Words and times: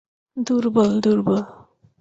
দুর্বল, 0.37 0.91
দুর্বল! 1.03 1.41